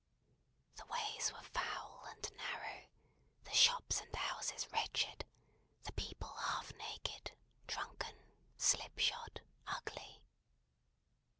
[0.77, 2.87] The ways were foul and narrow;
[3.43, 5.25] the shops and houses wretched;
[5.83, 7.33] the people half naked,
[7.67, 8.15] drunken,
[8.57, 10.23] slipshod, ugly.